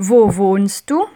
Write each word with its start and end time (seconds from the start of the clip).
Wo 0.00 0.36
wohnst 0.36 0.88
du? 0.90 1.06